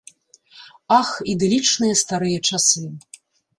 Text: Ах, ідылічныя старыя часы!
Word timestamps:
Ах, 0.99 1.09
ідылічныя 1.35 2.01
старыя 2.01 2.43
часы! 2.51 2.85